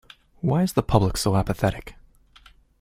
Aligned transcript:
Why 0.39 0.63
is 0.63 0.73
the 0.73 0.81
public 0.81 1.15
so 1.15 1.35
apathetic? 1.35 1.93